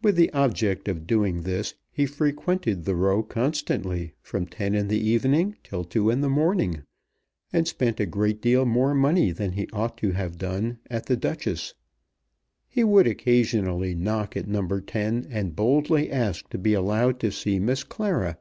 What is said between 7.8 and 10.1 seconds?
a great deal more money than he ought